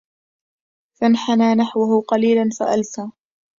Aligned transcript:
فانحنى 1.01 1.55
نحوه 1.55 2.01
قليلاً 2.01 2.49
فالفى 2.59 3.11